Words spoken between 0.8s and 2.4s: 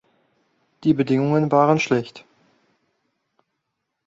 Die Bedingungen waren schlecht.